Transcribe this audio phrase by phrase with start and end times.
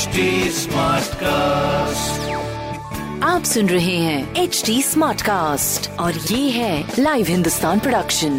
[1.14, 2.30] Smartcast
[3.24, 8.38] आप सुन रहे हैं एच डी स्मार्ट कास्ट और ये है लाइव हिंदुस्तान प्रोडक्शन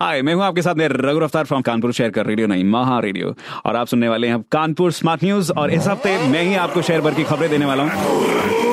[0.00, 2.98] हाय मैं हूँ आपके साथ में रघु रफ्तार फ्रॉम कानपुर शेयर कर रेडियो नहीं महा
[3.00, 3.34] रेडियो
[3.66, 7.00] और आप सुनने वाले हैं कानपुर स्मार्ट न्यूज़ और इस हफ़्ते मैं ही आपको शेयर
[7.00, 8.69] भर की खबरें देने वाला हूँ।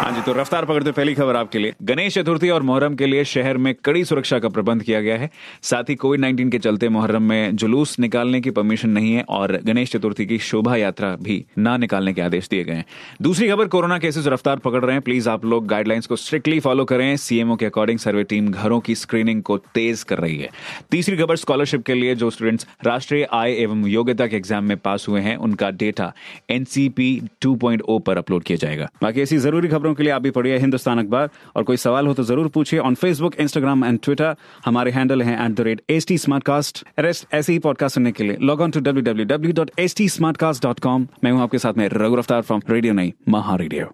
[0.00, 3.24] हाँ जी तो रफ्तार पकड़ते पहली खबर आपके लिए। गणेश चतुर्थी और मोहर्रम के लिए
[3.24, 5.28] शहर में कड़ी सुरक्षा का प्रबंध किया गया है।
[5.62, 9.52] साथ ही कोविड 19 के चलते मोहर्रम में जुलूस निकालने की परमिशन नहीं है और
[9.66, 12.84] गणेश चतुर्थी की शोभा यात्रा भी ना निकालने के आदेश दिए गए हैं।
[13.22, 16.84] दूसरी खबर, कोरोना केसेस रफ्तार पकड़ रहे हैं। प्लीज़ आप लोग गाइडलाइंस को स्ट्रिक्टली फॉलो
[16.84, 20.48] करें। सीएमओ के अकॉर्डिंग सर्वे टीम घरों की स्क्रीनिंग को तेज कर रही है।
[20.90, 25.06] तीसरी खबर स्कॉलरशिप के लिए जो स्टूडेंट्स राष्ट्रीय आय एवं योग्यता के एग्ज़ाम में पास
[25.08, 26.12] हुए हैं, उनका डेटा
[26.50, 30.58] एनसीपी 2.0 पर अपलोड किया जाएगा। बाकी ऐसी ज़रूरी खबरों के लिए आप भी पढ़िए
[30.58, 34.90] हिंदुस्तान अखबार। और कोई सवाल हो तो ज़रूर पूछिए on Facebook Instagram and Twitter हमारे
[34.90, 38.36] हैंडल है at the rate H T Smartcast rest ऐसे ही पॉडकास्ट सुनने के लिए
[38.40, 41.58] log on to W W W dot H T Smartcast dot com मैं हूँ आपके
[41.58, 43.92] साथ में रघु रफ्तार फ्रॉम रेडियो नहीं महा रेडियो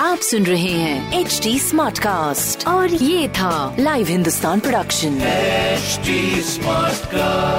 [0.00, 5.18] आप सुन रहे हैं एच टी स्मार्ट कास्ट और ये था live Hindustan production
[6.42, 7.51] smart cast